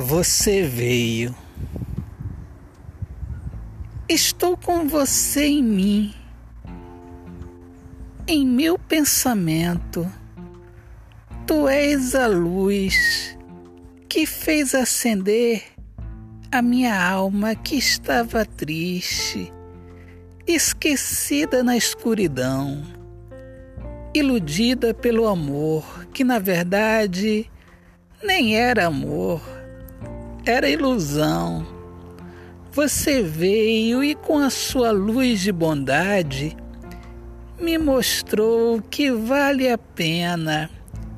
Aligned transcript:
Você 0.00 0.62
veio. 0.62 1.34
Estou 4.08 4.56
com 4.56 4.86
você 4.86 5.44
em 5.44 5.60
mim, 5.60 6.14
em 8.24 8.46
meu 8.46 8.78
pensamento. 8.78 10.08
Tu 11.44 11.66
és 11.66 12.14
a 12.14 12.28
luz 12.28 13.36
que 14.08 14.24
fez 14.24 14.72
acender 14.72 15.64
a 16.52 16.62
minha 16.62 16.96
alma 16.96 17.56
que 17.56 17.74
estava 17.74 18.44
triste, 18.44 19.52
esquecida 20.46 21.64
na 21.64 21.76
escuridão, 21.76 22.84
iludida 24.14 24.94
pelo 24.94 25.26
amor 25.26 26.06
que 26.14 26.22
na 26.22 26.38
verdade 26.38 27.50
nem 28.22 28.54
era 28.54 28.86
amor 28.86 29.57
era 30.50 30.68
ilusão. 30.68 31.66
Você 32.72 33.22
veio 33.22 34.02
e 34.02 34.14
com 34.14 34.38
a 34.38 34.48
sua 34.48 34.90
luz 34.90 35.40
de 35.40 35.52
bondade 35.52 36.56
me 37.60 37.76
mostrou 37.76 38.80
que 38.80 39.10
vale 39.10 39.68
a 39.68 39.76
pena 39.76 40.70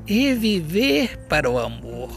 reviver 0.05 1.17
para 1.29 1.49
o 1.49 1.57
amor. 1.57 2.11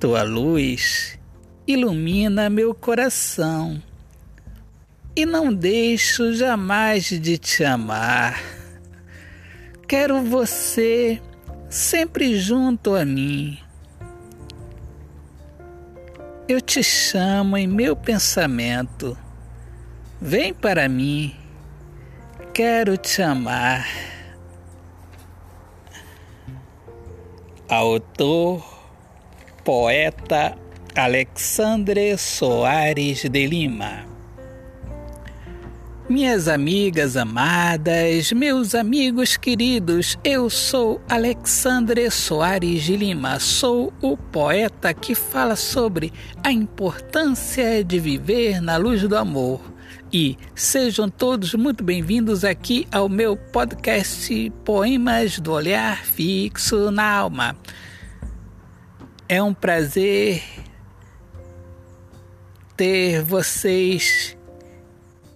Tua 0.00 0.22
luz 0.22 1.18
ilumina 1.66 2.48
meu 2.48 2.74
coração 2.74 3.82
e 5.14 5.26
não 5.26 5.52
deixo 5.52 6.32
jamais 6.32 7.04
de 7.04 7.36
te 7.36 7.64
amar. 7.64 8.40
Quero 9.86 10.22
você 10.22 11.20
sempre 11.68 12.38
junto 12.38 12.94
a 12.94 13.04
mim 13.04 13.63
eu 16.48 16.60
te 16.60 16.82
chamo 16.82 17.56
em 17.56 17.66
meu 17.66 17.96
pensamento. 17.96 19.16
Vem 20.20 20.52
para 20.52 20.88
mim. 20.88 21.34
Quero 22.52 22.96
te 22.96 23.22
amar. 23.22 23.86
Autor, 27.68 28.62
poeta 29.64 30.56
Alexandre 30.94 32.16
Soares 32.16 33.28
de 33.28 33.46
Lima 33.46 34.13
minhas 36.08 36.48
amigas 36.48 37.16
amadas, 37.16 38.30
meus 38.32 38.74
amigos 38.74 39.36
queridos, 39.36 40.18
eu 40.22 40.50
sou 40.50 41.00
Alexandre 41.08 42.10
Soares 42.10 42.82
de 42.82 42.96
Lima, 42.96 43.40
sou 43.40 43.92
o 44.02 44.16
poeta 44.16 44.92
que 44.92 45.14
fala 45.14 45.56
sobre 45.56 46.12
a 46.42 46.52
importância 46.52 47.82
de 47.82 47.98
viver 47.98 48.60
na 48.60 48.76
luz 48.76 49.02
do 49.02 49.16
amor. 49.16 49.60
E 50.12 50.36
sejam 50.54 51.08
todos 51.08 51.54
muito 51.54 51.82
bem-vindos 51.82 52.44
aqui 52.44 52.86
ao 52.92 53.08
meu 53.08 53.36
podcast 53.36 54.52
Poemas 54.64 55.38
do 55.38 55.52
Olhar 55.52 56.04
Fixo 56.04 56.90
na 56.90 57.10
Alma. 57.10 57.56
É 59.26 59.42
um 59.42 59.54
prazer 59.54 60.42
ter 62.76 63.22
vocês 63.22 64.36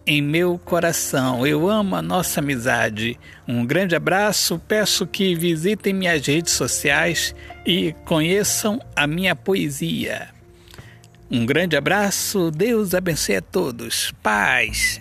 em 0.09 0.23
meu 0.23 0.59
coração. 0.59 1.47
Eu 1.47 1.69
amo 1.69 1.95
a 1.95 2.01
nossa 2.01 2.41
amizade. 2.41 3.20
Um 3.47 3.67
grande 3.67 3.95
abraço. 3.95 4.59
Peço 4.67 5.06
que 5.06 5.34
visitem 5.34 5.92
minhas 5.92 6.27
redes 6.27 6.55
sociais 6.55 7.34
e 7.65 7.95
conheçam 8.06 8.81
a 8.97 9.06
minha 9.06 9.37
poesia. 9.37 10.28
Um 11.31 11.45
grande 11.45 11.77
abraço. 11.77 12.50
Deus 12.50 12.94
abençoe 12.94 13.37
a 13.37 13.43
todos. 13.43 14.10
Paz. 14.22 14.99